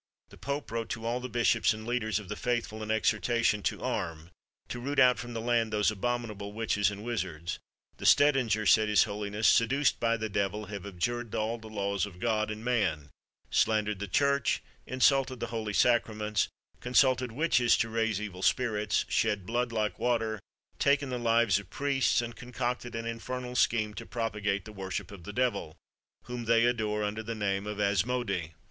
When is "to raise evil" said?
17.77-18.41